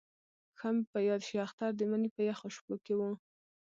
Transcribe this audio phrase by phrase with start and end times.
[0.57, 3.09] ښه مې په یاد شي اختر د مني په یخو شپو کې وو.